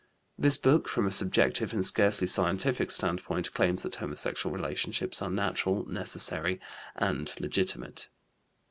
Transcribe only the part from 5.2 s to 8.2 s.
are natural, necessary, and legitimate.